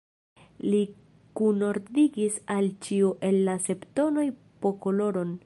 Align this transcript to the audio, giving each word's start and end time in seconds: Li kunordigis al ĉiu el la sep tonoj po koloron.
Li 0.69 0.79
kunordigis 1.41 2.41
al 2.55 2.71
ĉiu 2.87 3.13
el 3.31 3.39
la 3.51 3.59
sep 3.67 3.87
tonoj 4.01 4.29
po 4.65 4.75
koloron. 4.87 5.39